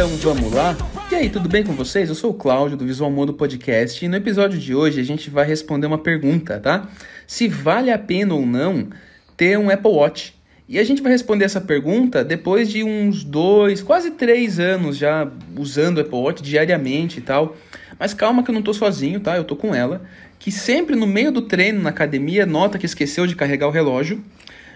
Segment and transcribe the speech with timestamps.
[0.00, 0.74] Então vamos lá?
[1.10, 2.08] E aí, tudo bem com vocês?
[2.08, 5.28] Eu sou o Cláudio do Visual Modo Podcast e no episódio de hoje a gente
[5.28, 6.88] vai responder uma pergunta, tá?
[7.26, 8.88] Se vale a pena ou não
[9.36, 10.34] ter um Apple Watch.
[10.66, 15.30] E a gente vai responder essa pergunta depois de uns dois, quase três anos já
[15.54, 17.54] usando o Apple Watch diariamente e tal.
[17.98, 19.36] Mas calma que eu não tô sozinho, tá?
[19.36, 20.00] Eu tô com ela,
[20.38, 24.24] que sempre no meio do treino na academia nota que esqueceu de carregar o relógio.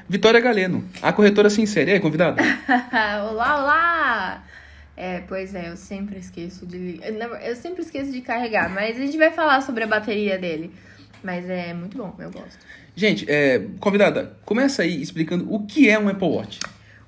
[0.07, 1.93] Vitória Galeno, a corretora sincera.
[1.93, 2.43] E aí, convidada?
[3.33, 4.54] olá, olá!
[4.97, 7.01] É, pois é, eu sempre esqueço de.
[7.43, 10.73] Eu sempre esqueço de carregar, mas a gente vai falar sobre a bateria dele.
[11.23, 12.59] Mas é muito bom, eu gosto.
[12.95, 16.61] Gente, é, convidada, começa aí explicando o que é um Apple Watch.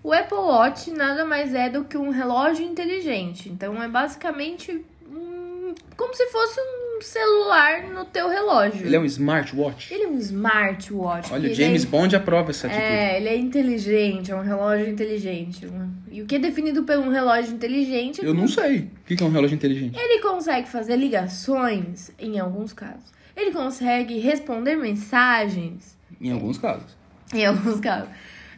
[0.03, 3.49] O Apple Watch nada mais é do que um relógio inteligente.
[3.49, 8.87] Então é basicamente um, como se fosse um celular no teu relógio.
[8.87, 9.93] Ele é um smartwatch?
[9.93, 11.33] Ele é um smartwatch.
[11.33, 11.87] Olha, o James é...
[11.87, 12.87] Bond aprova essa atitude.
[12.87, 15.69] É, ele é inteligente, é um relógio inteligente.
[16.11, 18.25] E o que é definido por um relógio inteligente?
[18.25, 18.91] Eu não sei.
[19.03, 19.99] O que é um relógio inteligente?
[19.99, 23.15] Ele consegue fazer ligações, em alguns casos.
[23.37, 25.97] Ele consegue responder mensagens.
[26.21, 26.97] Em alguns casos.
[27.35, 28.09] Em alguns casos.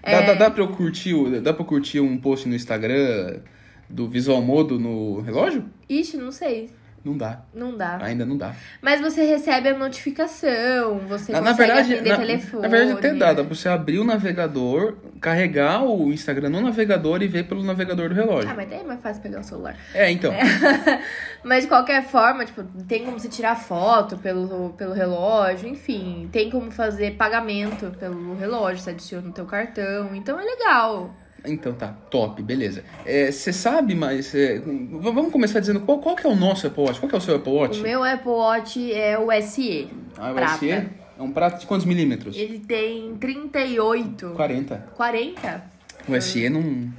[0.02, 0.26] Dá, é...
[0.26, 3.40] dá, dá, pra eu curtir, dá pra curtir um post no Instagram
[3.88, 5.64] do Visual Modo no relógio?
[5.88, 6.70] Ixi, não sei.
[7.04, 7.42] Não dá.
[7.54, 7.98] Não dá.
[8.02, 8.54] Ainda não dá.
[8.82, 12.62] Mas você recebe a notificação, você na, consegue na verdade, atender na, telefone.
[12.62, 13.32] Na verdade, até dá.
[13.32, 18.08] Dá pra você abrir o navegador, carregar o Instagram no navegador e ver pelo navegador
[18.08, 18.50] do relógio.
[18.50, 19.76] Ah, mas daí é mais fácil pegar o celular.
[19.94, 20.32] É, então.
[20.32, 20.42] É.
[21.44, 26.28] mas de qualquer forma, tipo, tem como você tirar foto pelo, pelo relógio, enfim.
[26.32, 30.14] Tem como fazer pagamento pelo relógio, você adiciona o teu cartão.
[30.14, 31.14] Então é legal.
[31.44, 32.84] Então tá, top, beleza.
[33.04, 34.34] Você é, sabe, mas.
[34.34, 37.00] É, vamos começar dizendo qual, qual que é o nosso Apple Watch?
[37.00, 37.80] Qual que é o seu Apple Watch?
[37.80, 39.88] O meu Apple Watch é o SE.
[40.16, 40.58] Ah, o prata.
[40.58, 40.70] SE?
[40.70, 42.36] É um prato de quantos milímetros?
[42.36, 44.30] Ele tem 38.
[44.30, 44.76] 40.
[44.94, 45.64] 40?
[46.08, 46.92] O SE não.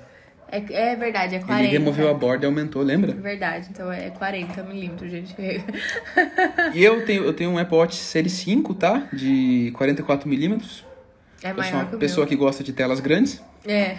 [0.51, 1.63] É, é verdade, é 40.
[1.63, 3.13] Ele removeu a borda e aumentou, lembra?
[3.13, 5.35] Verdade, então é 40 milímetros, gente.
[6.73, 9.07] e eu tenho, eu tenho um Apple Watch Série 5, tá?
[9.13, 10.83] De 44 milímetros.
[11.41, 12.29] É maior eu sou uma que pessoa meu.
[12.29, 13.41] que gosta de telas grandes.
[13.65, 13.97] É.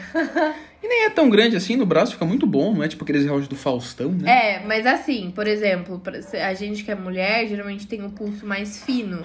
[0.82, 3.24] e nem é tão grande assim, no braço fica muito bom, não é tipo aqueles
[3.24, 4.56] relógios do Faustão, né?
[4.56, 6.00] É, mas assim, por exemplo,
[6.42, 9.22] a gente que é mulher, geralmente tem o pulso mais fino.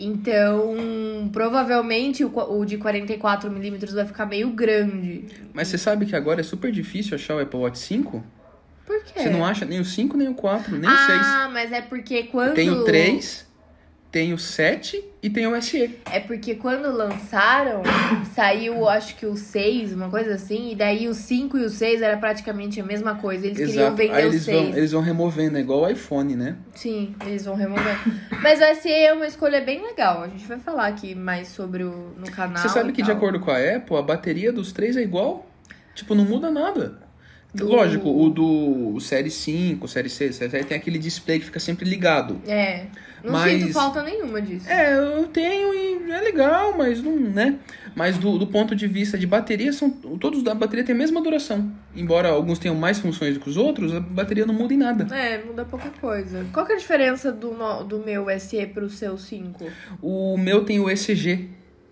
[0.00, 5.24] Então, provavelmente o, de 44 milímetros vai ficar meio grande.
[5.52, 8.24] Mas você sabe que agora é super difícil achar o Apple Watch 5?
[8.86, 9.20] Por quê?
[9.20, 11.20] Você não acha nem o 5, nem o 4, nem ah, o 6.
[11.20, 12.54] Ah, mas é porque quando...
[12.54, 13.47] Tem o 3
[14.10, 15.98] tem o 7 e tem o SE.
[16.10, 17.82] É porque quando lançaram,
[18.34, 22.00] saiu acho que o 6, uma coisa assim, e daí o 5 e o 6
[22.00, 23.46] era praticamente a mesma coisa.
[23.46, 23.72] Eles Exato.
[23.72, 24.56] queriam vender Aí eles o 6.
[24.56, 26.56] Vão, eles vão removendo, é igual o iPhone, né?
[26.74, 27.98] Sim, eles vão removendo.
[28.42, 30.22] Mas o SE é uma escolha bem legal.
[30.22, 32.62] A gente vai falar aqui mais sobre o no canal.
[32.62, 33.10] Você sabe que tal.
[33.10, 35.46] de acordo com a Apple, a bateria dos três é igual?
[35.94, 36.98] Tipo, não muda nada.
[37.52, 37.66] Do...
[37.66, 41.88] Lógico, o do Série 5, Série 6, Série 7 tem aquele display que fica sempre
[41.88, 42.40] ligado.
[42.46, 42.86] É.
[43.22, 44.68] Não mas, sinto falta nenhuma disso.
[44.68, 47.58] É, eu tenho e é legal, mas não, né?
[47.94, 51.20] Mas do, do ponto de vista de bateria, são todos da bateria têm a mesma
[51.20, 51.70] duração.
[51.96, 55.14] Embora alguns tenham mais funções do que os outros, a bateria não muda em nada.
[55.14, 56.46] É, muda pouca coisa.
[56.52, 57.50] Qual que é a diferença do,
[57.84, 59.64] do meu SE pro seu 5?
[60.00, 61.50] O meu tem o ECG,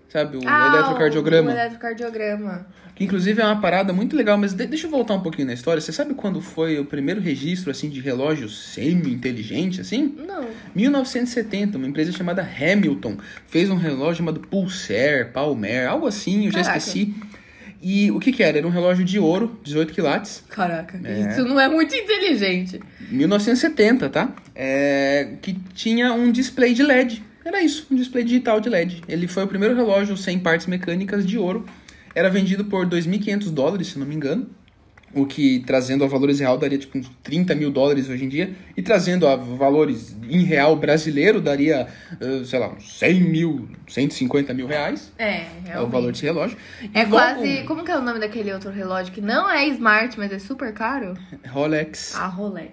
[0.09, 0.37] sabe?
[0.37, 1.51] O ah, eletrocardiograma.
[1.51, 2.67] O eletrocardiograma.
[2.95, 5.81] Que inclusive é uma parada muito legal, mas deixa eu voltar um pouquinho na história.
[5.83, 10.17] Você sabe quando foi o primeiro registro assim de relógio semi-inteligente assim?
[10.27, 10.47] Não.
[10.75, 16.63] 1970, uma empresa chamada Hamilton fez um relógio chamado Pulsar, Palmer, algo assim, eu já
[16.63, 16.79] Caraca.
[16.79, 17.15] esqueci.
[17.83, 18.57] E o que que era?
[18.59, 20.43] Era um relógio de ouro, 18 quilates.
[20.49, 21.33] Caraca, é.
[21.33, 22.81] isso não é muito inteligente.
[23.11, 24.35] 1970, tá?
[24.55, 27.23] É, que tinha um display de LED.
[27.47, 29.03] Era isso, um display digital de LED.
[29.07, 31.65] Ele foi o primeiro relógio sem partes mecânicas de ouro
[32.17, 34.49] era vendido por 2.500 dólares, se não me engano.
[35.17, 38.55] O que, trazendo a valores real, daria tipo uns 30 mil dólares hoje em dia.
[38.77, 41.89] E trazendo a valores em real brasileiro, daria,
[42.21, 45.11] uh, sei lá, uns 100 mil, 150 mil reais.
[45.19, 45.71] É, realmente.
[45.71, 46.59] É o valor desse relógio.
[46.93, 47.63] É e quase...
[47.63, 50.73] Como que é o nome daquele outro relógio que não é smart, mas é super
[50.75, 51.17] caro?
[51.49, 52.15] Rolex.
[52.15, 52.73] Ah, Rolex.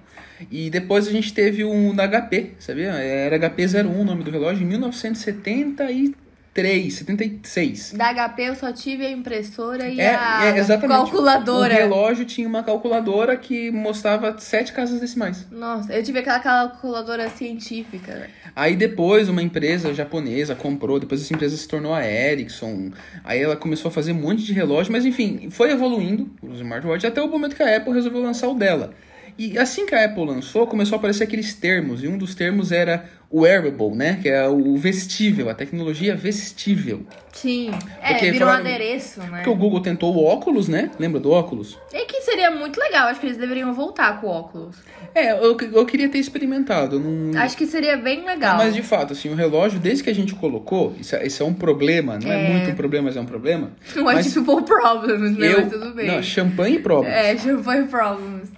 [0.52, 2.92] E depois a gente teve um da HP, sabia?
[2.92, 6.23] Era HP01 o nome do relógio, em 1973.
[6.54, 7.94] 73, 76.
[7.94, 11.74] Da HP eu só tive a impressora e é, a é, calculadora.
[11.74, 15.48] O relógio tinha uma calculadora que mostrava sete casas decimais.
[15.52, 18.30] Nossa, eu tive aquela calculadora científica.
[18.56, 22.92] Aí depois uma empresa japonesa comprou, depois essa empresa se tornou a Ericsson.
[23.24, 27.06] Aí ela começou a fazer um monte de relógio, mas enfim, foi evoluindo os smartwatches
[27.06, 28.94] até o momento que a Apple resolveu lançar o dela.
[29.38, 32.72] E assim que a Apple lançou, começou a aparecer aqueles termos, e um dos termos
[32.72, 34.20] era wearable, né?
[34.22, 37.02] Que é o vestível, a tecnologia vestível.
[37.32, 37.72] Sim.
[37.72, 39.28] Porque é, virou um falaram- adereço, né?
[39.38, 40.92] Porque o Google tentou o óculos, né?
[41.00, 41.80] Lembra do óculos?
[41.92, 44.76] E que seria muito legal, acho que eles deveriam voltar com o óculos.
[45.16, 47.00] É, eu, eu queria ter experimentado.
[47.00, 47.40] Não...
[47.42, 48.58] Acho que seria bem legal.
[48.58, 51.46] Mas de fato, assim, o relógio, desde que a gente colocou, isso é, isso é
[51.46, 52.50] um problema, não é, É.
[52.54, 53.72] muito um problema, mas é um problema.
[53.96, 55.54] Não é tipo problems, né?
[55.54, 56.06] eu, Mas tudo bem.
[56.08, 57.18] Não, champanhe problemas.
[57.18, 58.50] É, champanhe problems.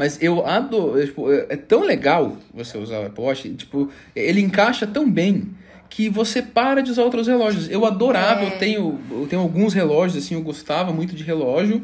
[0.00, 0.98] Mas eu adoro.
[1.04, 5.50] tipo, é é tão legal você usar o Apple Watch, tipo, ele encaixa tão bem
[5.90, 7.68] que você para de usar outros relógios.
[7.70, 8.46] Eu adorava, É.
[8.46, 11.82] eu tenho, eu tenho alguns relógios, assim, eu gostava muito de relógio.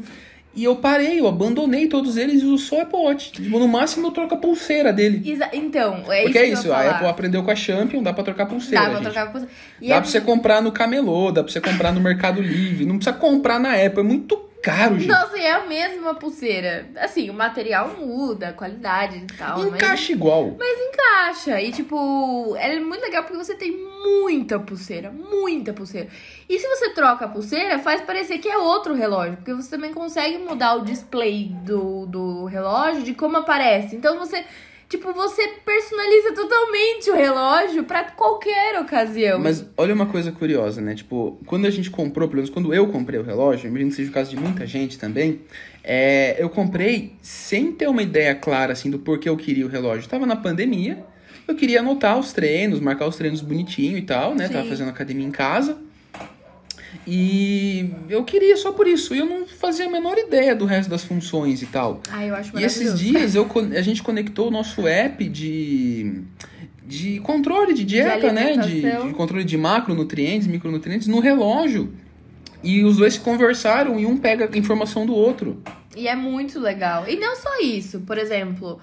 [0.55, 3.31] E eu parei, eu abandonei todos eles e uso só o Apple Watch.
[3.33, 5.21] Tipo, no máximo eu troco a pulseira dele.
[5.29, 6.89] Exa- então, é Porque isso é que eu isso, a.
[6.89, 8.83] Apple aprendeu com a Champion, dá pra trocar pulseira.
[8.85, 9.13] Dá pra gente.
[9.13, 9.41] trocar por...
[9.79, 12.85] E Dá é pra você comprar no camelô, dá pra você comprar no Mercado Livre.
[12.87, 15.07] Não precisa comprar na Apple, é muito caro, gente.
[15.07, 16.87] Nossa, e é a mesma pulseira.
[16.97, 19.57] Assim, o material muda, a qualidade e tal.
[19.59, 20.55] mas- Encaixa igual.
[20.57, 21.61] Mas encaixa.
[21.61, 23.71] E, tipo, ela é muito legal porque você tem
[24.03, 25.11] muita pulseira.
[25.11, 26.07] Muita pulseira.
[26.49, 29.37] E se você troca a pulseira, faz parecer que é outro relógio.
[29.37, 33.95] Porque você também consegue mudar o display do, do relógio de como aparece.
[33.95, 34.43] Então você.
[34.89, 39.37] Tipo, você personaliza totalmente o relógio pra qualquer ocasião.
[39.37, 40.95] Mas olha uma coisa curiosa, né?
[40.95, 44.09] Tipo, quando a gente comprou, pelo menos quando eu comprei o relógio, imagino que seja
[44.09, 45.41] o caso de muita gente também,
[45.83, 50.07] é, eu comprei sem ter uma ideia clara, assim, do porquê eu queria o relógio.
[50.07, 51.03] Tava na pandemia,
[51.45, 54.47] eu queria anotar os treinos, marcar os treinos bonitinho e tal, né?
[54.47, 54.69] Tava Sim.
[54.69, 55.77] fazendo academia em casa.
[57.07, 59.15] E eu queria só por isso.
[59.15, 62.01] E eu não fazia a menor ideia do resto das funções e tal.
[62.11, 66.21] Ai, eu acho E esses dias eu, a gente conectou o nosso app de,
[66.85, 68.57] de controle de dieta, né?
[68.57, 71.93] De, de controle de macronutrientes, micronutrientes no relógio.
[72.61, 75.61] E os dois se conversaram e um pega a informação do outro.
[75.95, 77.07] E é muito legal.
[77.07, 78.79] E não só isso, por exemplo,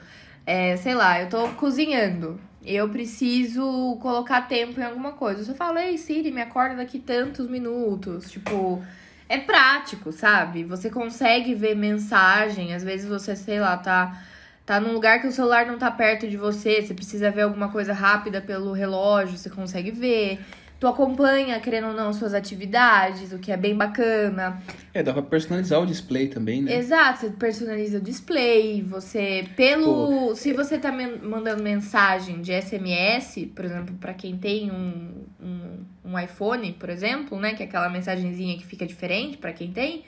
[0.46, 2.40] é, sei lá, eu tô cozinhando.
[2.64, 5.40] Eu preciso colocar tempo em alguma coisa.
[5.40, 8.30] Eu só falo, ei, Siri, me acorda daqui tantos minutos.
[8.30, 8.82] Tipo,
[9.28, 10.64] é prático, sabe?
[10.64, 12.74] Você consegue ver mensagem.
[12.74, 14.18] Às vezes você, sei lá, tá,
[14.64, 16.80] tá num lugar que o celular não tá perto de você.
[16.80, 20.40] Você precisa ver alguma coisa rápida pelo relógio, você consegue ver.
[20.84, 24.62] Tu acompanha, querendo ou não, suas atividades, o que é bem bacana.
[24.92, 26.76] É, dá pra personalizar o display também, né?
[26.76, 33.46] Exato, você personaliza o display, você pelo, se você tá men- mandando mensagem de SMS,
[33.56, 37.88] por exemplo, pra quem tem um, um, um iPhone, por exemplo, né, que é aquela
[37.88, 40.04] mensagenzinha que fica diferente pra quem tem,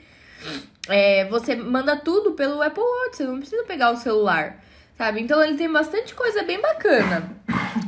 [0.87, 4.63] é, você manda tudo pelo Apple Watch, você não precisa pegar o celular,
[4.95, 5.21] sabe?
[5.21, 7.35] Então ele tem bastante coisa bem bacana.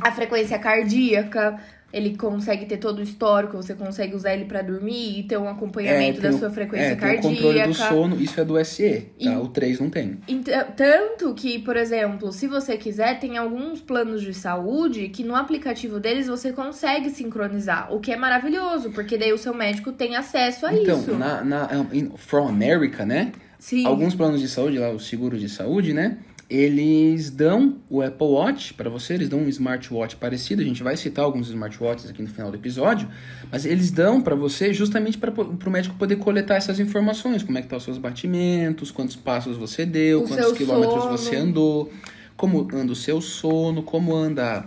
[0.02, 1.56] A frequência cardíaca,
[1.92, 5.48] ele consegue ter todo o histórico, você consegue usar ele pra dormir e ter um
[5.48, 7.28] acompanhamento tem da o- sua frequência é, tem o cardíaca.
[7.28, 9.30] controle do sono, isso é do SE, tá?
[9.32, 10.18] E- O 3 não tem.
[10.28, 15.34] Então, tanto que, por exemplo, se você quiser, tem alguns planos de saúde que no
[15.34, 20.14] aplicativo deles você consegue sincronizar, o que é maravilhoso, porque daí o seu médico tem
[20.16, 21.14] acesso a então, isso.
[21.14, 23.32] na, na in- From America, né?
[23.58, 23.84] Sim.
[23.84, 26.16] Alguns planos de saúde, lá, os seguros de saúde, né?
[26.50, 30.60] Eles dão o Apple Watch para você, eles dão um smartwatch parecido.
[30.60, 33.08] A gente vai citar alguns smartwatches aqui no final do episódio,
[33.52, 37.62] mas eles dão para você justamente para o médico poder coletar essas informações, como é
[37.62, 41.16] que tá os seus batimentos, quantos passos você deu, O quantos quilômetros sono.
[41.16, 41.92] você andou,
[42.36, 44.66] como anda o seu sono, como anda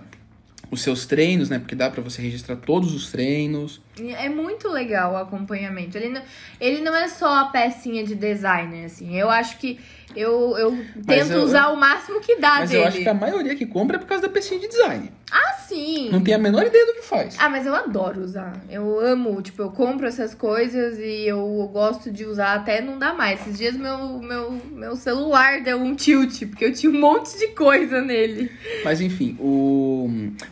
[0.72, 1.60] os seus treinos, né?
[1.60, 3.82] Porque dá para você registrar todos os treinos.
[4.18, 5.98] É muito legal o acompanhamento.
[5.98, 6.22] Ele não,
[6.60, 9.16] ele não é só a pecinha de designer, assim.
[9.16, 9.80] Eu acho que
[10.16, 12.84] eu, eu tento eu- usar o máximo que dá Mas dele.
[12.84, 15.12] eu acho que a maioria que compra é por causa da pecinha de design.
[15.32, 16.10] Ah, sim!
[16.12, 17.36] Não tem a menor ideia do que faz.
[17.40, 18.54] Ah, mas eu adoro usar.
[18.70, 23.14] Eu amo, tipo, eu compro essas coisas e eu gosto de usar até não dá
[23.16, 23.42] mais.
[23.42, 27.48] Esses dias meu, meu, meu celular deu um tilt, porque eu tinha um monte de
[27.48, 28.52] coisa nele.
[28.84, 30.08] Mas enfim, o...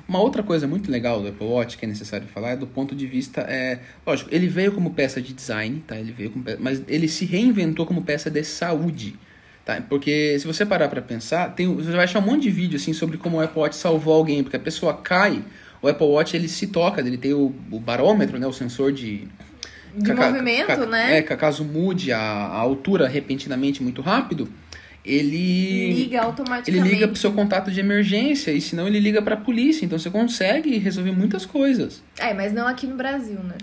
[0.07, 2.95] uma outra coisa muito legal do Apple Watch que é necessário falar é do ponto
[2.95, 3.30] de vista.
[3.37, 3.79] É...
[4.05, 5.95] Lógico, ele veio como peça de design, tá?
[5.97, 6.57] Ele veio como pe...
[6.59, 9.15] Mas ele se reinventou como peça de saúde.
[9.63, 9.79] Tá?
[9.87, 11.73] Porque se você parar pra pensar, tem...
[11.73, 14.41] você vai achar um monte de vídeo assim sobre como o Apple Watch salvou alguém,
[14.43, 15.43] porque a pessoa cai,
[15.81, 18.47] o Apple Watch ele se toca, ele tem o, o barômetro, né?
[18.47, 19.27] O sensor de,
[19.95, 21.17] De Ca- movimento, ca- né?
[21.19, 24.49] É, ca- caso mude a, a altura repentinamente muito rápido,
[25.05, 26.87] ele Liga ele automaticamente.
[26.93, 30.77] liga pro seu contato de emergência e senão ele liga pra polícia, então você consegue
[30.77, 32.03] resolver muitas coisas.
[32.19, 33.55] É, mas não aqui no Brasil, né?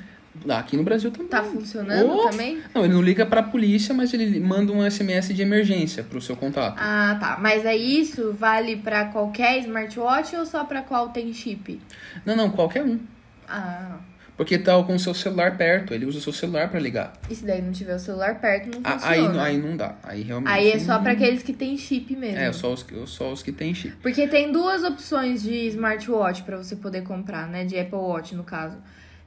[0.56, 1.26] Aqui no Brasil também.
[1.28, 2.28] Tá funcionando Oh!
[2.30, 2.58] também?
[2.72, 6.36] Não, ele não liga pra polícia, mas ele manda um SMS de emergência pro seu
[6.36, 6.76] contato.
[6.78, 7.38] Ah, tá.
[7.40, 11.80] Mas aí isso vale pra qualquer smartwatch ou só pra qual tem chip?
[12.24, 13.00] Não, não, qualquer um.
[13.48, 13.96] Ah,
[14.38, 17.12] Porque tá com o seu celular perto, ele usa o seu celular pra ligar.
[17.28, 19.42] E se daí não tiver o celular perto, não Ah, funciona.
[19.42, 19.96] Aí, aí não dá.
[20.02, 20.50] Aí realmente.
[20.52, 22.38] Aí é só não- pra aqueles que tem chip mesmo.
[22.38, 23.96] É, só os, que- só os que tem chip.
[24.00, 27.64] Porque tem duas opções de smartwatch pra você poder comprar, né?
[27.64, 28.78] De Apple Watch, no caso.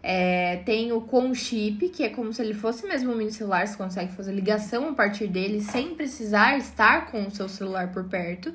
[0.03, 3.67] É, tem o com chip, que é como se ele fosse mesmo um mini celular,
[3.67, 8.05] você consegue fazer ligação a partir dele sem precisar estar com o seu celular por
[8.05, 8.51] perto.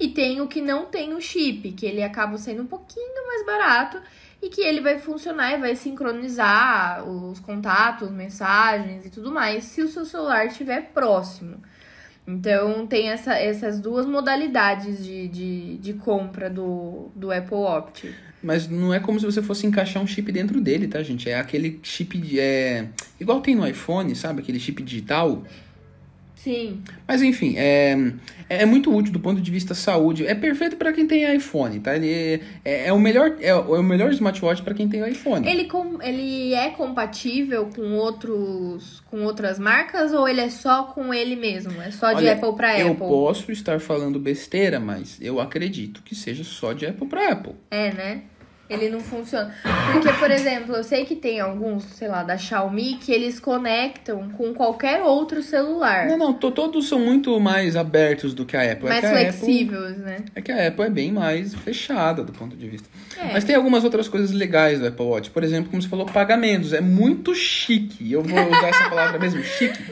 [0.00, 3.44] E tem o que não tem o chip, que ele acaba sendo um pouquinho mais
[3.44, 4.00] barato
[4.42, 9.82] e que ele vai funcionar e vai sincronizar os contatos, mensagens e tudo mais se
[9.82, 11.56] o seu celular estiver próximo.
[12.26, 18.14] Então tem essa- essas duas modalidades de, de, de compra do, do Apple Watch.
[18.42, 21.28] Mas não é como se você fosse encaixar um chip dentro dele, tá, gente?
[21.28, 22.16] É aquele chip.
[22.18, 22.86] de- É,
[23.18, 24.42] igual tem no iPhone, sabe?
[24.42, 25.42] Aquele chip digital.
[26.48, 26.82] Sim.
[27.06, 27.94] Mas enfim, é,
[28.48, 30.26] é muito útil do ponto de vista saúde.
[30.26, 31.94] É perfeito pra quem tem iPhone, tá?
[31.94, 35.46] Ele é, é o melhor é, o- é o melhor smartwatch pra quem tem iPhone.
[35.46, 41.12] Ele, com, ele é compatível com outros com outras marcas ou ele é só com
[41.12, 41.80] ele mesmo?
[41.82, 42.94] É só de Olha, Apple Eu Apple?
[43.06, 47.52] posso estar falando besteira, mas eu acredito que seja só de Apple pra Apple.
[47.70, 48.22] É, né?
[48.68, 49.54] Ele não funciona.
[49.92, 54.28] Porque, por exemplo, eu sei que tem alguns, sei lá, da Xiaomi que eles conectam
[54.30, 56.06] com qualquer outro celular.
[56.06, 58.88] Não, não, to- todos são muito mais abertos do que a Apple.
[58.88, 60.16] mais é a Apple, flexíveis, né?
[60.34, 62.88] é que a Apple é bem mais fechada do ponto de vista.
[63.18, 63.32] É.
[63.32, 65.30] Mas tem algumas outras coisas legais do Apple Watch.
[65.30, 66.72] Por exemplo, como você falou, pagamentos.
[66.72, 68.12] É muito chique.
[68.12, 69.82] Eu vou usar essa palavra mesmo, chique.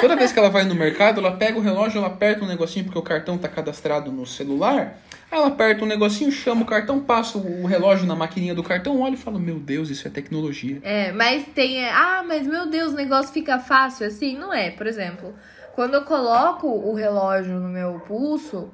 [0.00, 2.84] Toda vez que ela vai no mercado, ela pega o relógio, ela aperta um negocinho
[2.84, 4.98] porque o cartão tá cadastrado no celular.
[5.30, 9.14] Ela aperta um negocinho, chama o cartão, passa o relógio na maquininha do cartão, olha
[9.14, 10.80] e fala: Meu Deus, isso é tecnologia.
[10.82, 11.84] É, mas tem.
[11.86, 14.38] Ah, mas meu Deus, o negócio fica fácil assim?
[14.38, 14.70] Não é.
[14.70, 15.34] Por exemplo,
[15.74, 18.70] quando eu coloco o relógio no meu pulso,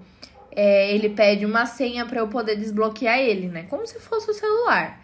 [0.55, 3.67] é, ele pede uma senha pra eu poder desbloquear ele, né?
[3.69, 5.01] Como se fosse o celular.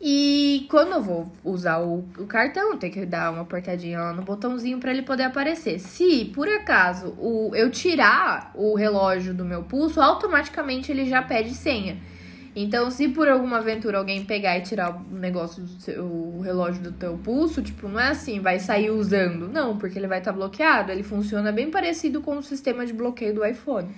[0.00, 4.22] E quando eu vou usar o, o cartão, tenho que dar uma apertadinha lá no
[4.22, 5.78] botãozinho pra ele poder aparecer.
[5.78, 11.54] Se por acaso o, eu tirar o relógio do meu pulso, automaticamente ele já pede
[11.54, 11.96] senha.
[12.58, 16.82] Então, se por alguma aventura alguém pegar e tirar o negócio do seu, o relógio
[16.82, 19.46] do teu pulso, tipo, não é assim, vai sair usando.
[19.46, 20.90] Não, porque ele vai estar bloqueado.
[20.90, 23.88] Ele funciona bem parecido com o sistema de bloqueio do iPhone.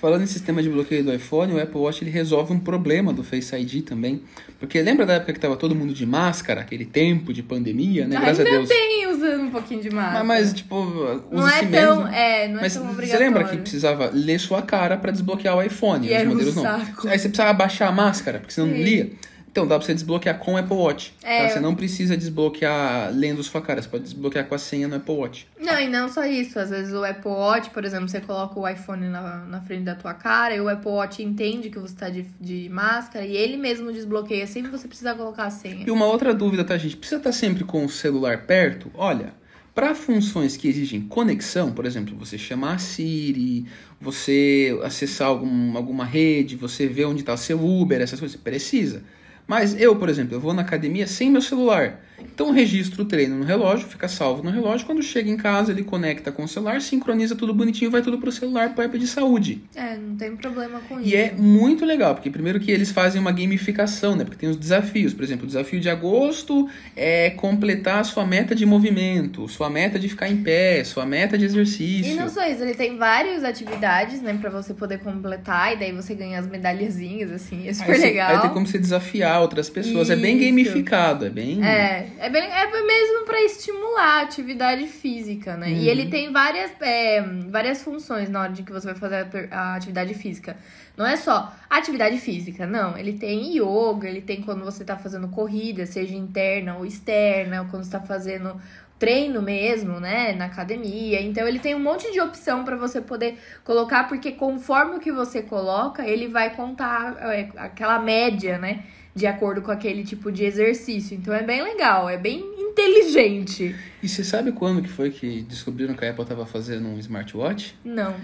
[0.00, 3.24] Falando em sistema de bloqueio do iPhone, o Apple Watch ele resolve um problema do
[3.24, 4.22] Face ID também.
[4.60, 8.16] Porque lembra da época que tava todo mundo de máscara, aquele tempo de pandemia, né?
[8.20, 8.68] Graças Ainda a Deus.
[8.68, 10.22] tem usando um pouquinho de máscara.
[10.24, 10.84] Mas, mas, tipo,
[11.32, 12.44] não é tão, né?
[12.44, 13.26] é, não é Mas tão você obrigatório.
[13.26, 16.06] lembra que precisava ler sua cara pra desbloquear o iPhone?
[16.06, 16.64] E os era um modelos não.
[17.10, 18.82] Aí você precisava baixar a máscara, porque senão não Sim.
[18.82, 19.10] lia.
[19.50, 21.14] Então dá pra você desbloquear com o Apple Watch.
[21.22, 21.42] É.
[21.42, 21.54] tá?
[21.54, 25.14] Você não precisa desbloquear lendo sua cara, você pode desbloquear com a senha no Apple
[25.14, 25.48] Watch.
[25.58, 26.58] Não, e não só isso.
[26.58, 29.94] Às vezes o Apple Watch, por exemplo, você coloca o iPhone na, na frente da
[29.94, 33.56] tua cara e o Apple Watch entende que você tá de, de máscara e ele
[33.56, 35.84] mesmo desbloqueia sem você precisar colocar a senha.
[35.86, 36.96] E uma outra dúvida, tá, gente?
[36.96, 38.90] Precisa estar sempre com o celular perto?
[38.94, 39.32] Olha,
[39.74, 43.64] para funções que exigem conexão, por exemplo, você chamar a Siri,
[44.00, 49.04] você acessar algum, alguma rede, você ver onde está seu Uber, essas coisas, precisa.
[49.48, 51.98] Mas eu, por exemplo, eu vou na academia sem meu celular.
[52.20, 54.86] Então eu registro o treino no relógio, fica salvo no relógio.
[54.86, 58.30] Quando chega em casa, ele conecta com o celular, sincroniza tudo bonitinho, vai tudo pro
[58.30, 59.62] celular, pro app de saúde.
[59.74, 61.08] É, não tem problema com isso.
[61.08, 64.24] E é muito legal, porque primeiro que eles fazem uma gamificação, né?
[64.24, 65.14] Porque tem os desafios.
[65.14, 69.98] Por exemplo, o desafio de agosto é completar a sua meta de movimento, sua meta
[69.98, 72.12] de ficar em pé, sua meta de exercício.
[72.12, 75.92] E não só isso, ele tem várias atividades, né, pra você poder completar, e daí
[75.92, 78.30] você ganha as medalhazinhas, assim, é super aí, legal.
[78.30, 80.10] aí tem como você desafiar outras pessoas.
[80.10, 80.46] É bem Isso.
[80.46, 81.64] gamificado, é bem.
[81.64, 85.68] É, é, bem, é mesmo pra estimular a atividade física, né?
[85.68, 85.76] Uhum.
[85.76, 89.58] E ele tem várias, é, várias funções na hora de que você vai fazer a
[89.58, 90.56] a, atividade física.
[90.96, 92.96] Não é só atividade física, não.
[92.96, 97.68] Ele tem yoga, ele tem quando você tá fazendo corrida, seja interna ou externa, ou
[97.68, 98.60] quando você tá fazendo
[98.98, 101.22] treino mesmo, né, na academia.
[101.22, 105.12] Então ele tem um monte de opção pra você poder colocar, porque conforme o que
[105.12, 108.82] você coloca, ele vai contar é, aquela média, né,
[109.14, 111.16] de acordo com aquele tipo de exercício.
[111.16, 113.74] Então é bem legal, é bem inteligente.
[114.02, 117.76] E você sabe quando que foi que descobriram que a Apple estava fazendo um smartwatch?
[117.84, 118.14] Não.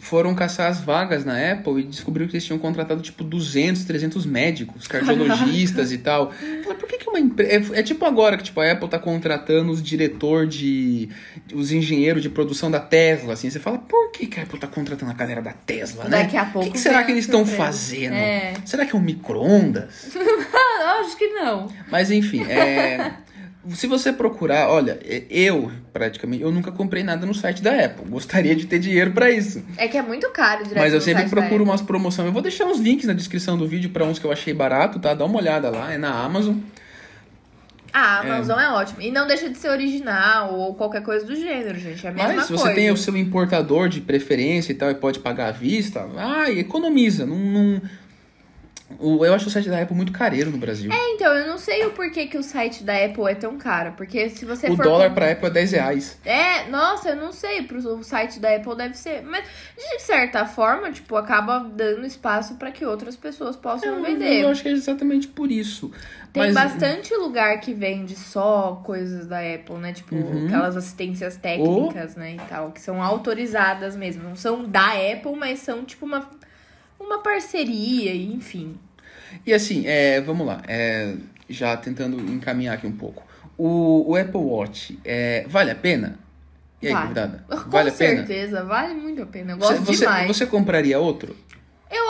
[0.00, 4.26] Foram caçar as vagas na Apple e descobriram que eles tinham contratado tipo 200, 300
[4.26, 6.32] médicos, cardiologistas e tal.
[6.32, 7.76] Falei, por que, que uma empresa.
[7.76, 11.08] É, é tipo agora que tipo, a Apple tá contratando os diretor de.
[11.54, 13.48] os engenheiros de produção da Tesla, assim.
[13.50, 16.24] Você fala, por que, que a Apple tá contratando a galera da Tesla, né?
[16.24, 16.66] Daqui a O pouco.
[16.66, 18.14] que, que será que eles estão fazendo?
[18.14, 18.54] É.
[18.64, 20.08] Será que é um micro-ondas?
[21.00, 21.68] Acho que não.
[21.88, 23.12] Mas enfim, é.
[23.74, 24.98] Se você procurar, olha,
[25.30, 28.08] eu praticamente, eu nunca comprei nada no site da Apple.
[28.08, 29.64] Gostaria de ter dinheiro pra isso.
[29.76, 32.26] É que é muito caro direto Mas eu sempre procuro umas promoções.
[32.26, 34.98] Eu vou deixar uns links na descrição do vídeo pra uns que eu achei barato,
[34.98, 35.14] tá?
[35.14, 36.56] Dá uma olhada lá, é na Amazon.
[37.92, 38.68] Ah, a Amazon é.
[38.70, 39.00] ótimo.
[39.00, 42.06] E não deixa de ser original ou qualquer coisa do gênero, gente.
[42.06, 42.64] É a mesma Mas se coisa.
[42.64, 46.50] você tem o seu importador de preferência e tal e pode pagar à vista, ah,
[46.50, 47.26] economiza.
[47.26, 47.82] Não, não,
[48.98, 50.90] o- Eu acho o site da Apple muito careiro no Brasil.
[50.92, 53.92] É, então, eu não sei o porquê que o site da Apple é tão caro.
[53.96, 54.82] Porque se você o for.
[54.84, 56.18] dólar com- pra Apple é 10 reais.
[56.24, 57.62] É, nossa, eu não sei.
[57.62, 59.22] Pro o site da Apple deve ser.
[59.22, 59.44] Mas,
[59.76, 64.42] de certa forma, tipo, acaba dando espaço pra que outras pessoas possam Eu, vender.
[64.42, 65.90] eu acho que é exatamente por isso.
[66.32, 69.92] Tem Mas- bastante lugar que vende só coisas da Apple, né?
[69.94, 70.46] Tipo, Uhum.
[70.46, 72.34] aquelas assistências técnicas, né?
[72.34, 74.22] E tal, que são autorizadas mesmo.
[74.24, 76.28] Não são da Apple, mas são tipo uma,
[77.08, 78.76] uma parceria, enfim.
[79.46, 81.14] E assim, é, vamos lá, é,
[81.48, 83.26] já tentando encaminhar aqui um pouco.
[83.56, 86.18] O, o Apple Watch, é, vale a pena?
[86.80, 87.02] E aí, Vale.
[87.08, 87.44] convidada?
[87.48, 88.16] Com Vale a pena?
[88.26, 89.52] certeza, vale muito a pena.
[89.54, 90.26] Eu Você, gosto você, demais.
[90.28, 91.36] você compraria outro?
[91.90, 92.04] Eu.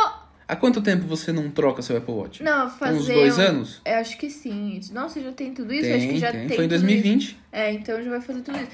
[0.46, 2.42] Há quanto tempo você não troca seu Apple Watch?
[2.42, 2.98] Não, fazer.
[2.98, 3.80] Uns dois um- anos?
[3.84, 4.78] Eu acho que sim.
[4.92, 5.84] Nossa, já tem tudo isso?
[5.84, 6.46] tem, acho que já tem.
[6.48, 6.56] tem.
[6.56, 7.22] Foi em tudo 2020.
[7.22, 7.36] isso.
[7.50, 8.68] É, então já vai fazer tudo isso.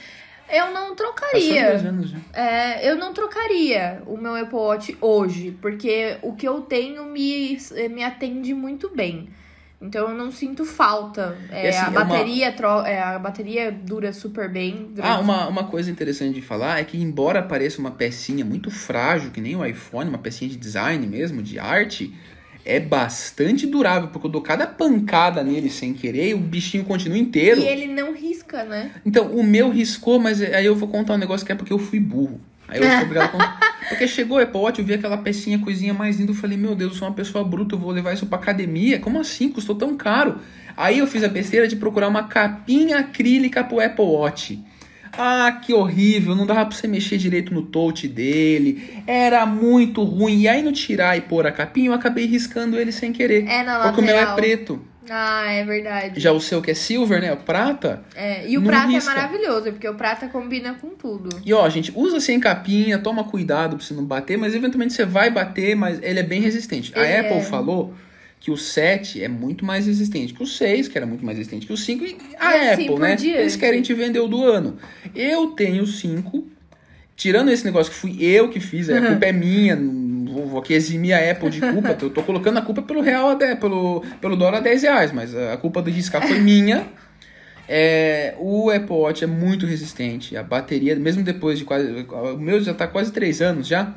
[0.57, 1.77] Eu não trocaria.
[1.77, 2.19] anos já.
[2.33, 7.59] É, eu não trocaria o meu Apple Watch hoje, porque o que eu tenho me,
[7.91, 9.29] me atende muito bem.
[9.83, 11.37] Então eu não sinto falta.
[11.51, 14.87] É, assim, a, é uma- bateria tro- é, a bateria dura super bem.
[14.89, 18.71] Ah, durante- uma, uma coisa interessante de falar é que, embora pareça uma pecinha muito
[18.71, 22.15] frágil, que nem o iPhone, uma pecinha de design mesmo, de arte,
[22.65, 27.19] é bastante durável, porque eu dou cada pancada nele sem querer e o bichinho continua
[27.19, 27.61] inteiro.
[27.61, 28.91] E ele não risca, né?
[29.05, 31.79] Então, o meu riscou, mas aí eu vou contar um negócio que é porque eu
[31.79, 32.41] fui burro.
[32.67, 33.75] Aí eu sou obrigado a contar.
[33.89, 36.75] Porque chegou o Apple Watch, eu vi aquela pecinha, coisinha mais linda, eu falei, meu
[36.75, 38.99] Deus, eu sou uma pessoa bruta, eu vou levar isso pra academia?
[38.99, 39.51] Como assim?
[39.51, 40.39] Custou tão caro.
[40.75, 44.59] Aí eu fiz a besteira de procurar uma capinha acrílica pro Apple Watch.
[45.19, 50.41] Ah, que horrível, não dava pra você mexer direito no touch dele, era muito ruim.
[50.41, 53.47] E aí no tirar e pôr a capinha, eu acabei riscando ele sem querer.
[53.47, 54.37] É na porque o meu é lateral.
[54.37, 54.95] preto.
[55.09, 56.19] Ah, é verdade.
[56.19, 57.33] Já o seu que é silver, né?
[57.33, 58.03] O prata.
[58.15, 59.11] É, e o prata risca.
[59.11, 61.29] é maravilhoso, porque o prata combina com tudo.
[61.45, 65.05] E ó, gente, usa sem capinha, toma cuidado pra você não bater, mas eventualmente você
[65.05, 66.93] vai bater, mas ele é bem resistente.
[66.97, 67.43] Ele a Apple é.
[67.43, 67.95] falou
[68.45, 71.67] que o 7 é muito mais resistente que o 6, que era muito mais resistente
[71.67, 73.17] que o 5, e a E assim Apple, por né?
[73.17, 73.39] diante.
[73.39, 74.77] Eles querem te vender o do ano.
[75.15, 76.47] Eu tenho o 5,
[77.17, 79.77] tirando esse negócio que fui eu que fiz, a culpa é minha,
[80.31, 83.31] vou, vou aqui eximir a Apple de culpa, eu tô colocando a culpa pelo real,
[83.31, 86.87] até, pelo, pelo dólar a 10 reais, mas a culpa do riscar foi minha.
[87.67, 90.37] É, o Apple Watch é muito resistente.
[90.37, 92.05] A bateria, mesmo depois de quase.
[92.11, 93.95] O meu já está quase 3 anos já.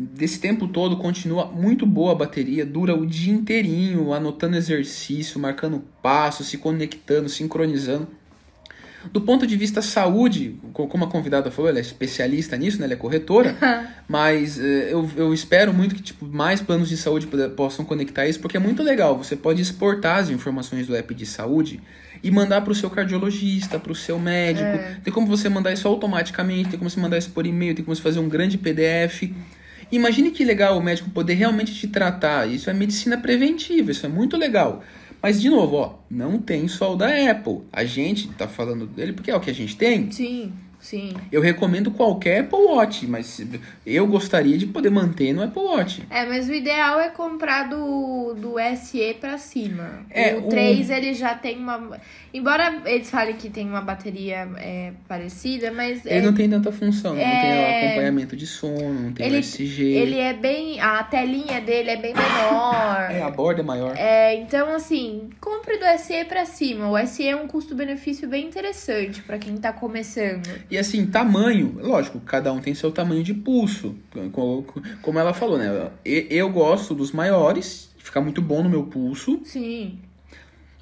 [0.00, 5.82] Desse tempo todo continua muito boa a bateria, dura o dia inteirinho, anotando exercício, marcando
[6.00, 8.06] passo, se conectando, sincronizando.
[9.12, 12.84] Do ponto de vista saúde, co- como a convidada falou, ela é especialista nisso, né?
[12.84, 13.56] Ela é corretora,
[14.08, 18.38] mas eh, eu, eu espero muito que tipo, mais planos de saúde possam conectar isso,
[18.40, 19.16] porque é muito legal.
[19.18, 21.80] Você pode exportar as informações do app de saúde
[22.22, 24.66] e mandar para o seu cardiologista, para o seu médico.
[24.66, 24.98] É.
[25.02, 27.94] Tem como você mandar isso automaticamente, tem como você mandar isso por e-mail, tem como
[27.96, 29.32] você fazer um grande PDF.
[29.90, 32.46] Imagine que legal o médico poder realmente te tratar.
[32.46, 34.82] Isso é medicina preventiva, isso é muito legal.
[35.22, 37.62] Mas, de novo, ó, não tem só o da Apple.
[37.72, 40.10] A gente tá falando dele porque é o que a gente tem.
[40.12, 40.52] Sim,
[40.88, 41.14] sim.
[41.30, 43.40] Eu recomendo qualquer Apple Watch, mas
[43.86, 46.02] eu gostaria de poder manter no Apple Watch.
[46.10, 50.04] É, mas o ideal é comprar do, do SE pra cima.
[50.10, 51.98] É, o o- 3 ele já tem uma.
[52.32, 56.70] Embora eles falem que tem uma bateria é, parecida, mas Ele é- não tem tanta
[56.72, 57.86] função, não tem É.
[57.88, 59.82] acompanhamento de sono, não tem Ele- USG.
[59.84, 60.80] ele é bem.
[60.80, 63.10] A telinha dele é bem menor.
[63.10, 63.94] É, a borda é maior.
[63.96, 66.88] É, então, assim, compre do SE pra cima.
[66.88, 70.48] O SE é um custo-benefício bem interessante pra quem tá começando.
[70.70, 73.94] E assim, tamanho, lógico, cada um tem seu tamanho de pulso.
[74.32, 74.64] Co-
[75.02, 75.90] Como ela falou, né?
[76.04, 79.98] Eu gosto dos maiores, fica muito bom no meu pulso, Sim.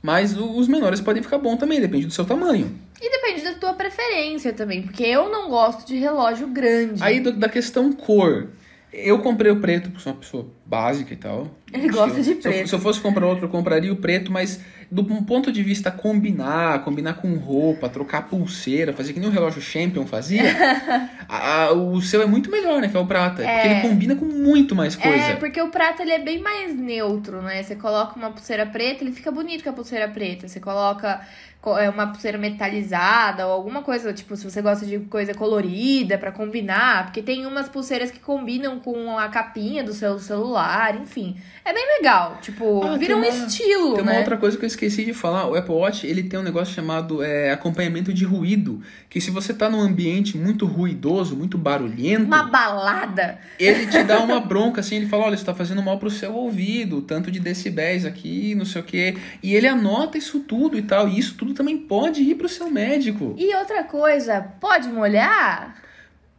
[0.03, 2.71] mas os menores podem ficar bom também, depende do seu tamanho.
[3.01, 7.03] E depende da tua preferência também, porque eu não gosto de relógio grande.
[7.03, 8.49] Aí do- da questão cor.
[8.93, 11.49] Eu comprei o preto, porque sou uma pessoa básica e tal.
[11.71, 12.69] Ele gosta de Se eu- preto.
[12.69, 16.85] Se eu fosse comprar outro, eu compraria o preto, mas do ponto de vista combinar,
[16.85, 20.43] combinar com roupa, trocar pulseira, fazer que nem o relógio Champion fazia,
[21.29, 22.89] a- a- o seu é muito melhor, né?
[22.89, 23.43] Que é o prata.
[23.43, 25.17] Porque ele combina com muito mais coisa.
[25.25, 27.63] É, porque o prata ele é bem mais neutro, né?
[27.63, 30.47] Você coloca uma pulseira preta, ele fica bonito com a pulseira preta.
[30.49, 31.21] Você coloca
[31.56, 36.17] co- é, uma pulseira metalizada ou alguma coisa, tipo, se você gosta de coisa colorida
[36.19, 40.97] pra combinar, porque tem umas pulseiras que combinam com a capinha do seu celular.
[41.01, 41.37] enfim.
[41.65, 42.39] É bem legal.
[42.41, 44.19] Tipo, Ah, vira um uma- estilo, Tem uma né?
[44.19, 45.47] outra coisa que eu esqueci de falar.
[45.49, 48.81] O Apple Watch, ele tem um negócio chamado é, acompanhamento de ruído.
[49.11, 53.39] Que se você tá num ambiente muito ruidoso, muito barulhento, Uma balada.
[53.59, 56.33] ele te dá uma bronca, assim, ele fala, olha, isso tá fazendo mal pro seu
[56.35, 59.17] ouvido, tanto de decibéis aqui, não sei o quê.
[59.43, 61.09] E ele anota isso tudo e tal.
[61.09, 63.35] E isso tudo também pode ir pro seu médico.
[63.37, 65.83] E outra coisa, pode molhar?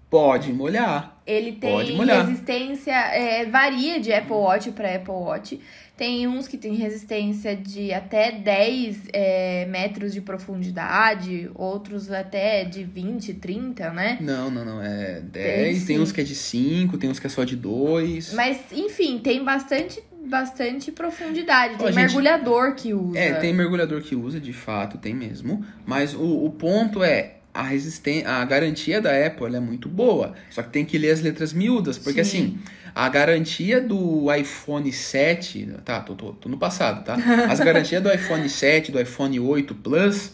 [0.10, 1.22] Pode molhar.
[1.28, 2.26] Ele tem molhar.
[2.26, 5.60] resistência, é, varia de Apple Watch para Apple Watch.
[5.98, 12.84] Tem uns que tem resistência de até 10 é, metros de profundidade, outros até de
[12.84, 14.18] 20, 30, né?
[14.22, 14.82] Não, não, não.
[14.82, 16.00] É 10, tem, sim.
[16.00, 18.32] uns que é de 5, tem uns que é só de 2.
[18.34, 21.76] Mas, enfim, tem bastante, bastante profundidade.
[21.78, 23.18] Tem Ó, gente, mergulhador que usa.
[23.18, 25.66] É, tem mergulhador que usa, de fato, tem mesmo.
[25.86, 30.34] Mas o, o ponto é, a resistência, a garantia da Apple é muito boa.
[30.50, 32.38] Só que tem que ler as letras miúdas, porque Sim.
[32.38, 32.60] assim,
[32.94, 37.16] a garantia do iPhone 7, tá, tô, tô, tô no passado, tá?
[37.50, 40.32] As garantias do iPhone 7, do iPhone 8 Plus,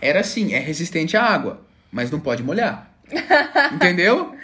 [0.00, 2.92] era assim, é resistente à água, mas não pode molhar.
[3.74, 4.34] Entendeu?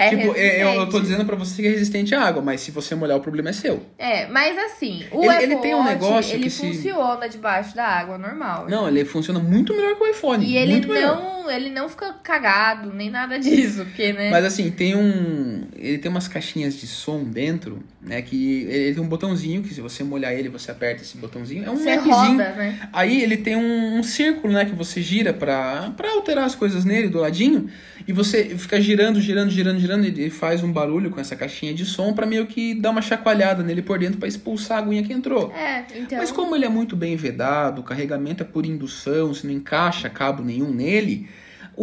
[0.00, 1.02] É tipo, é, eu, eu tô resistente.
[1.02, 3.52] dizendo pra você que é resistente à água, mas se você molhar, o problema é
[3.52, 3.82] seu.
[3.98, 7.84] É, mas assim, o Ele- ele tem um negócio ele que se- funciona debaixo da
[7.86, 8.66] água, normal.
[8.68, 10.44] Não, ele funciona muito melhor que o iPhone.
[10.46, 11.16] E ele melhor.
[11.16, 14.30] não, ele não fica cagado, nem nada disso, porque, né?
[14.30, 15.66] Mas assim, tem um.
[15.76, 18.22] Ele tem umas caixinhas de som dentro, né?
[18.22, 21.64] Que ele tem um botãozinho que se você molhar ele, você aperta esse botãozinho.
[21.64, 22.88] É um você roda, né?
[22.92, 24.64] Aí ele tem um, um círculo, né?
[24.64, 27.68] Que você gira pra, pra alterar as coisas nele do ladinho.
[28.06, 30.04] E você fica girando, girando, girando, girando.
[30.06, 33.62] E faz um barulho com essa caixinha de som pra meio que dar uma chacoalhada
[33.62, 35.52] nele por dentro pra expulsar a aguinha que entrou.
[35.52, 36.18] É, então.
[36.18, 40.08] Mas como ele é muito bem vedado, o carregamento é por indução, se não encaixa
[40.08, 41.28] cabo nenhum nele,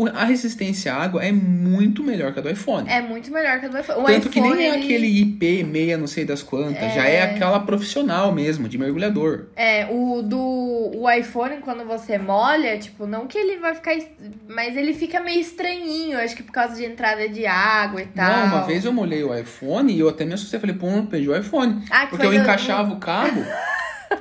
[0.05, 2.87] a resistência à água é muito melhor que a do iPhone.
[2.89, 4.01] É muito melhor que a do iPhone.
[4.01, 7.05] O Tanto que iPhone, nem é ele- aquele IP meia não sei das quantas, já
[7.07, 9.45] é aquela profissional mesmo, de mergulhador.
[9.55, 13.95] É, o do o iPhone, quando você molha, tipo, não que ele vai ficar.
[14.47, 18.29] Mas ele fica meio estranhinho, acho que por causa de entrada de água e tal.
[18.31, 21.05] Não, uma vez eu molhei o iPhone e eu até me assustei, falei, pô, não
[21.05, 21.83] perdi o iPhone.
[21.89, 23.41] Ah, que Porque eu no- encaixava o cabo.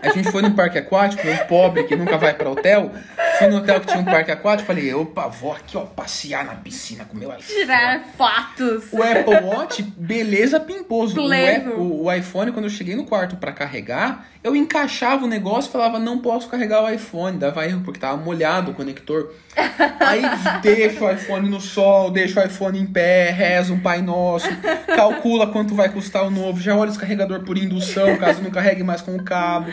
[0.03, 2.91] A gente foi no parque aquático, eu pobre que nunca vai pra hotel.
[3.39, 6.55] Fui no hotel que tinha um parque aquático, falei, opa, vou aqui, ó, passear na
[6.55, 7.61] piscina com meu iPhone.
[7.61, 8.85] Tirar fatos.
[8.93, 11.21] O Apple Watch, beleza pimposo.
[11.21, 11.25] O.
[11.33, 15.69] Apple- o, o iPhone, quando eu cheguei no quarto pra carregar, eu encaixava o negócio
[15.69, 17.37] e falava, não posso carregar o iPhone.
[17.39, 19.33] Dava erro, porque tava molhado o conector.
[20.01, 20.23] Aí
[20.63, 24.49] deixa o iPhone no sol, deixa o iPhone em pé, reza um Pai Nosso,
[24.95, 28.83] calcula quanto vai custar o novo, já olha os carregador por indução, caso não carregue
[28.83, 29.73] mais com o cabo.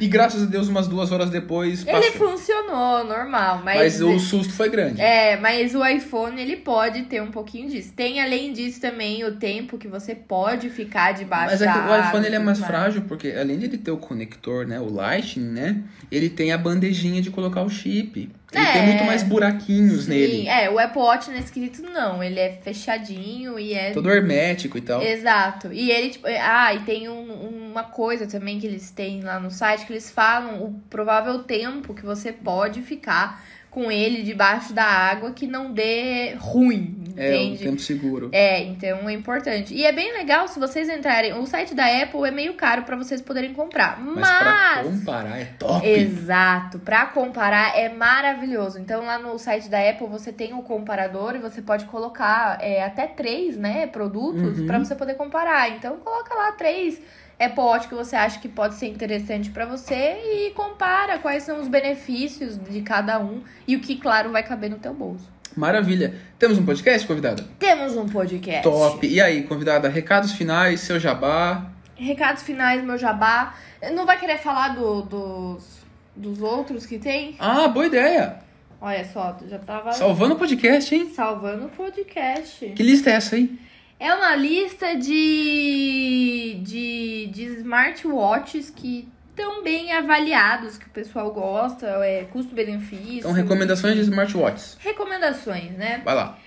[0.00, 2.30] E graças a Deus, umas duas horas depois, Ele passou.
[2.30, 3.76] funcionou, normal, mas.
[3.78, 5.00] Mas o susto foi grande.
[5.00, 7.92] É, mas o iPhone ele pode ter um pouquinho disso.
[7.94, 11.78] Tem além disso também o tempo que você pode ficar debaixo Mas é da que
[11.78, 14.78] o iPhone ele é tudo mais frágil, porque além de ele ter o conector, né,
[14.80, 15.76] o Lightning, né,
[16.10, 18.30] ele tem a bandejinha de colocar o chip.
[18.52, 18.72] Ele É.
[18.72, 20.48] tem muito mais buraquinhos Sim, nele.
[20.48, 24.80] é, o Apple Watch nesse quesito não, ele é fechadinho e é Todo hermético e
[24.80, 25.00] tal.
[25.00, 25.72] Exato.
[25.72, 27.30] E ele, tipo, ah, e tem um-
[27.70, 31.94] uma coisa também que eles têm lá no site que eles falam o provável tempo
[31.94, 37.62] que você pode ficar com ele debaixo da água que não dê ruim, É, entende?
[37.62, 38.28] tempo seguro.
[38.32, 39.72] É, então é importante.
[39.72, 41.34] E é bem legal se vocês entrarem.
[41.34, 44.00] O site da Apple é meio caro pra vocês poderem comprar.
[44.00, 44.86] Mas pra Mas.
[44.88, 45.86] comparar é top.
[45.88, 48.76] Exato, pra comparar é maravilhoso.
[48.80, 52.82] Então lá no site da Apple você tem o comparador e você pode colocar é,
[52.82, 54.66] até três, né, produtos Uhum.
[54.66, 55.70] pra você poder comparar.
[55.70, 57.00] Então coloca lá três
[57.40, 61.60] Apple Watch que você acha que pode ser interessante pra você e compara quais são
[61.60, 65.28] os benefícios de cada um e o que claro vai caber no teu bolso.
[65.56, 66.14] Maravilha.
[66.38, 67.44] Temos um podcast, convidada?
[67.58, 68.62] Temos um podcast.
[68.62, 69.04] Top.
[69.06, 71.66] E aí, convidada, recados finais, seu jabá.
[71.96, 73.54] Recados finais, meu jabá.
[73.92, 75.80] Não vai querer falar do- dos,
[76.14, 77.34] dos outros que tem?
[77.38, 78.36] Ah, boa ideia.
[78.80, 81.10] Olha só, já tava Salvando o podcast, hein?
[81.14, 82.64] salvando o podcast.
[82.70, 83.58] Que lista é essa aí?
[84.00, 91.86] É uma lista de, de, de smartwatches que estão bem avaliados, que o pessoal gosta,
[92.02, 93.18] é custo-benefício.
[93.18, 94.78] Então, recomendações de smartwatches.
[94.80, 96.00] Recomendações, né?
[96.02, 96.38] Vai lá.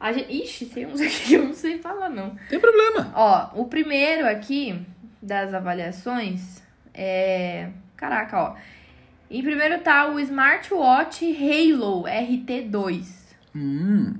[0.00, 2.36] A gente, ixi, tem uns aqui que eu não sei falar, não.
[2.48, 3.12] Tem problema.
[3.14, 4.80] Ó, o primeiro aqui
[5.20, 6.62] das avaliações
[6.94, 7.68] é.
[7.96, 8.54] Caraca, ó.
[9.30, 13.04] Em primeiro tá o Smartwatch Halo RT2,
[13.54, 14.14] Hum.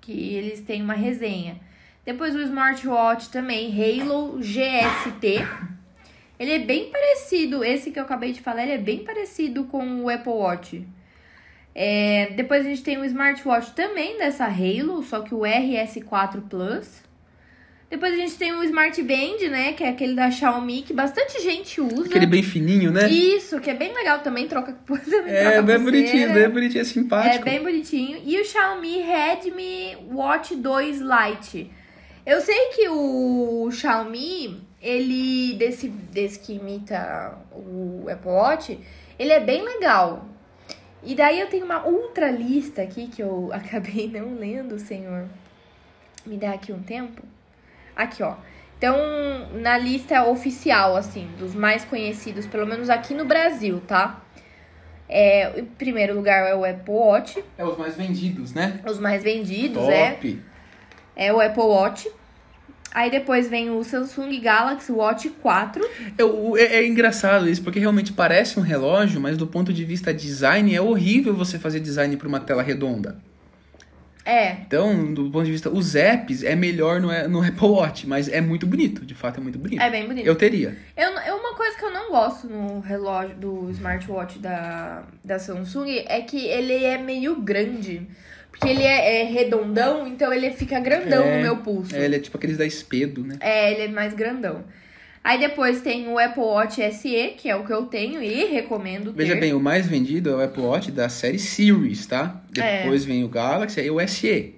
[0.00, 1.56] que eles têm uma resenha.
[2.04, 5.46] Depois o Smartwatch também Halo GST.
[6.38, 10.02] Ele é bem parecido, esse que eu acabei de falar, ele é bem parecido com
[10.02, 10.86] o Apple Watch.
[11.74, 17.02] É, depois a gente tem o smartwatch também dessa Halo, só que o RS4 Plus.
[17.90, 19.72] Depois a gente tem o Smart Band, né?
[19.72, 22.06] Que é aquele da Xiaomi, que bastante gente usa.
[22.06, 23.10] Aquele bem fininho, né?
[23.10, 26.82] Isso, que é bem legal também, troca também É, troca bem bonitinho, bem bonitinho, é
[26.82, 27.44] É simpático.
[27.44, 28.22] bem bonitinho.
[28.24, 31.70] E o Xiaomi Redmi Watch 2 Lite.
[32.24, 38.78] Eu sei que o Xiaomi, ele, desse, desse que imita o Apple Watch,
[39.18, 40.26] ele é bem legal.
[41.02, 45.26] E daí eu tenho uma outra lista aqui que eu acabei não lendo, senhor.
[46.26, 47.22] Me dá aqui um tempo.
[47.96, 48.36] Aqui, ó.
[48.78, 48.96] Então,
[49.54, 54.22] na lista oficial, assim, dos mais conhecidos, pelo menos aqui no Brasil, tá?
[55.06, 58.80] É, em primeiro lugar é o Apple Watch, É os mais vendidos, né?
[58.86, 60.40] os mais vendidos, é, Top.
[60.46, 60.49] é
[61.32, 62.08] o Apple Watch.
[62.92, 65.80] Aí depois vem o Samsung Galaxy Watch 4.
[66.18, 69.84] É, o- é- é engraçado isso, porque realmente parece um relógio, mas do ponto de
[69.84, 73.18] vista design, é horrível você fazer design para uma tela redonda.
[74.24, 78.28] É, Então, do ponto de vista, os apps é melhor no, no Apple Watch, mas
[78.28, 79.80] é muito bonito, de fato é muito bonito.
[79.80, 80.26] é bem bonito.
[80.26, 80.76] Eu teria.
[80.96, 86.04] Eu, eu- uma coisa que eu não gosto no relógio do smartwatch da, da Samsung
[86.06, 88.06] é que ele é meio grande.
[88.50, 91.94] Porque ele é, é redondão, então ele fica grandão É, no meu pulso.
[91.94, 93.36] É, ele é tipo aqueles da Espedo, né?
[93.40, 94.64] É, ele é mais grandão.
[95.22, 99.12] Aí depois tem o Apple Watch SE, que é o que eu tenho e recomendo
[99.12, 99.18] ter.
[99.24, 102.42] Veja bem, o mais vendido é o Apple Watch da série Series, tá?
[102.56, 102.82] É.
[102.82, 104.54] Depois vem o Galaxy e o SE.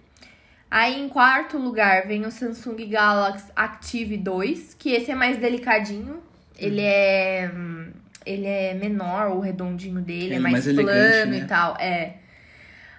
[0.71, 6.23] Aí em quarto lugar vem o Samsung Galaxy Active 2, que esse é mais delicadinho.
[6.57, 7.91] Ele é hum,
[8.25, 11.39] ele é menor, o redondinho dele É, é, mais, mais plano elegante, né?
[11.39, 12.15] e tal, é.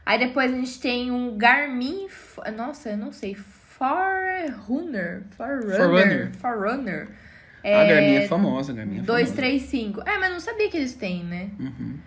[0.05, 2.07] Aí depois a gente tem um Garmin,
[2.55, 6.31] nossa, eu não sei, Forerunner, Forerunner, Forerunner.
[6.35, 7.07] Forerunner.
[7.63, 9.23] A Garmin é famosa, a Garmin é famosa.
[9.23, 10.01] 235.
[10.01, 11.49] É, mas não sabia que eles têm, né?
[11.59, 11.97] Uhum.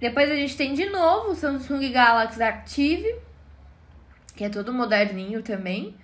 [0.00, 3.14] Depois a gente tem de novo o Samsung Galaxy Active,
[4.34, 5.94] que é todo moderninho também.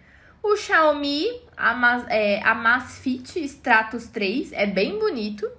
[0.42, 1.26] O Xiaomi
[1.56, 5.50] Ama- é, Amazfit Stratos 3, é bem bonito.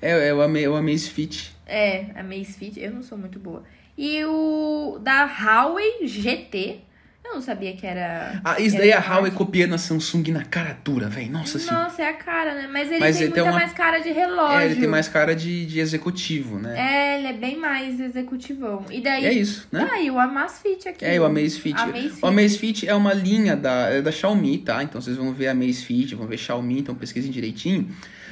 [0.00, 1.54] É, é o, Ama- o Amazfit.
[1.66, 3.64] É, Amazfit, eu não sou muito boa.
[4.00, 6.82] E o da Huawei GT,
[7.24, 8.40] eu não sabia que era...
[8.44, 9.10] Ah, isso daí a smart.
[9.10, 11.32] Huawei copiando a Samsung na cara dura, velho.
[11.32, 11.82] Nossa senhora.
[11.82, 12.68] Nossa, é a cara, né?
[12.72, 14.58] Mas ele Mas tem ele tem muita uma- mais cara de relógio.
[14.60, 16.78] É, ele tem mais cara de, de executivo, né?
[16.78, 18.84] É, ele é bem mais executivão.
[18.88, 19.26] E daí...
[19.26, 19.88] É isso, né?
[19.92, 21.04] Ah, e o Amazfit aqui.
[21.04, 21.76] É, o Amazfit.
[21.76, 22.18] Amazfit.
[22.22, 24.80] O Amazfit é uma linha da, é da Xiaomi, tá?
[24.84, 27.88] Então vocês vão ver Amazfit, vão ver Xiaomi, então pesquisem direitinho.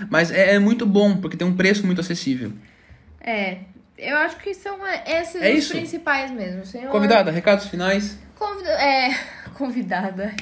[0.09, 2.53] Mas é, é muito bom, porque tem um preço muito acessível.
[3.21, 3.59] É,
[3.99, 6.65] eu acho que são esses É os principais mesmo.
[6.65, 6.91] Senhor...
[6.91, 8.19] Convidada, recados finais.
[8.35, 8.71] Convida...
[8.71, 9.11] É,
[9.57, 10.35] convidada.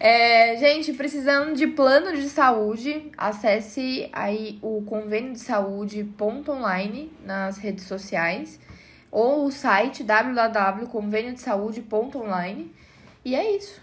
[0.00, 7.12] É, gente, precisando de plano de saúde, acesse aí o convênio de saúde ponto online
[7.24, 8.60] nas redes sociais
[9.10, 12.72] ou o site www.convêniodesaude.online
[13.24, 13.80] e é isso.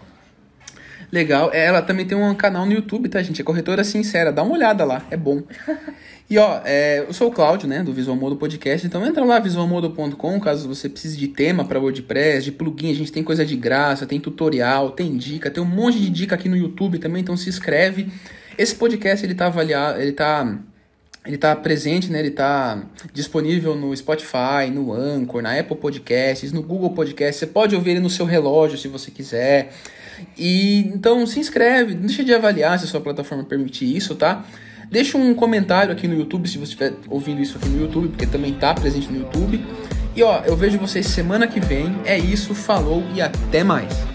[1.11, 1.51] Legal.
[1.53, 3.41] É, Ela também tem um canal no YouTube, tá, gente?
[3.41, 4.31] É Corretora Sincera.
[4.31, 5.43] Dá uma olhada lá, é bom.
[6.27, 8.85] E ó, é, eu sou o Cláudio, né, do Visual Modo Podcast.
[8.85, 12.91] Então entra lá, visualmodo.com, caso você precise de tema para WordPress, de plugin.
[12.91, 16.33] A gente tem coisa de graça, tem tutorial, tem dica, tem um monte de dica
[16.33, 17.21] aqui no YouTube também.
[17.21, 18.11] Então se inscreve.
[18.57, 20.57] Esse podcast ele tá avaliado, ele tá
[21.25, 22.19] ele tá presente, né?
[22.19, 27.37] Ele tá disponível no Spotify, no Anchor, na Apple Podcasts, no Google Podcasts.
[27.37, 29.71] Você pode ouvir ele no seu relógio se você quiser.
[30.37, 34.45] E então se inscreve, deixa de avaliar se a sua plataforma permitir isso, tá?
[34.89, 38.25] Deixa um comentário aqui no YouTube se você estiver ouvindo isso aqui no YouTube, porque
[38.25, 39.65] também tá presente no YouTube.
[40.15, 41.95] E ó, eu vejo vocês semana que vem.
[42.05, 44.14] É isso, falou e até mais.